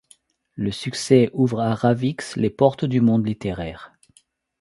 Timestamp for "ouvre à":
1.31-1.75